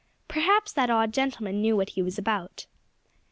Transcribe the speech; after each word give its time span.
Perhaps 0.27 0.71
that 0.73 0.89
odd 0.89 1.13
gentleman 1.13 1.61
knew 1.61 1.77
what 1.77 1.89
he 1.91 2.01
was 2.01 2.17
about. 2.17 2.65